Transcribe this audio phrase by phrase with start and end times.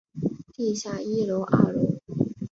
[0.51, 1.99] 地下一楼二楼